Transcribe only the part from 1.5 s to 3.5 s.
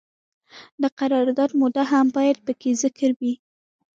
موده هم باید پکې ذکر وي.